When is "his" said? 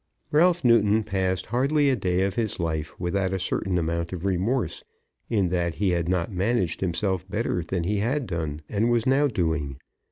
2.33-2.59